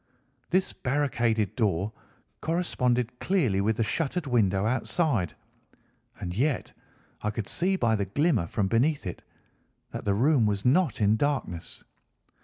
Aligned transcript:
This 0.49 0.73
barricaded 0.73 1.55
door 1.55 1.93
corresponded 2.41 3.19
clearly 3.19 3.61
with 3.61 3.77
the 3.77 3.83
shuttered 3.83 4.25
window 4.25 4.65
outside, 4.65 5.35
and 6.19 6.35
yet 6.35 6.73
I 7.21 7.29
could 7.29 7.47
see 7.47 7.75
by 7.75 7.95
the 7.95 8.05
glimmer 8.05 8.47
from 8.47 8.67
beneath 8.67 9.05
it 9.05 9.21
that 9.91 10.03
the 10.03 10.15
room 10.15 10.47
was 10.47 10.65
not 10.65 11.01
in 11.01 11.17
darkness. 11.17 11.83